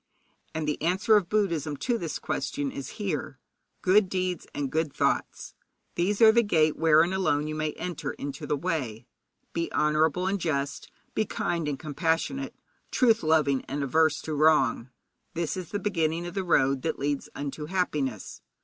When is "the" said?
0.67-0.81, 6.31-6.41, 8.47-8.57, 15.69-15.77, 16.33-16.43